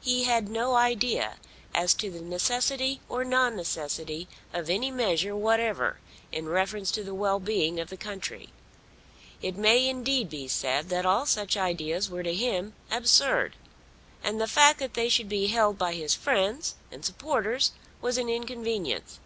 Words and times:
He 0.00 0.22
had 0.22 0.48
no 0.48 0.76
idea 0.76 1.36
as 1.74 1.92
to 1.94 2.12
the 2.12 2.20
necessity 2.20 3.00
or 3.08 3.24
non 3.24 3.56
necessity 3.56 4.28
of 4.52 4.70
any 4.70 4.88
measure 4.92 5.34
whatever 5.34 5.98
in 6.30 6.48
reference 6.48 6.92
to 6.92 7.02
the 7.02 7.12
well 7.12 7.40
being 7.40 7.80
of 7.80 7.90
the 7.90 7.96
country. 7.96 8.50
It 9.42 9.56
may, 9.56 9.88
indeed, 9.88 10.30
be 10.30 10.46
said 10.46 10.90
that 10.90 11.04
all 11.04 11.26
such 11.26 11.56
ideas 11.56 12.08
were 12.08 12.22
to 12.22 12.34
him 12.34 12.74
absurd, 12.88 13.56
and 14.22 14.40
the 14.40 14.46
fact 14.46 14.78
that 14.78 14.94
they 14.94 15.08
should 15.08 15.28
be 15.28 15.48
held 15.48 15.76
by 15.76 15.92
his 15.94 16.14
friends 16.14 16.76
and 16.92 17.04
supporters 17.04 17.72
was 18.00 18.16
an 18.16 18.28
inconvenience. 18.28 19.18